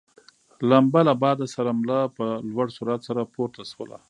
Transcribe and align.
لمبه 0.69 1.01
له 1.07 1.13
باده 1.21 1.45
سره 1.55 1.69
مله 1.79 1.99
په 2.17 2.25
لوړ 2.51 2.67
سرعت 2.77 3.01
سره 3.09 3.21
پورته 3.33 3.63
شول. 3.71 3.91